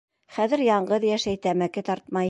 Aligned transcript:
Хәҙер 0.37 0.63
яңғыҙ 0.69 1.07
йәшәй, 1.11 1.41
тәмәке 1.47 1.87
тартмай. 1.93 2.19